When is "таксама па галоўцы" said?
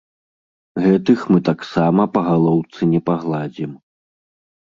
1.49-2.89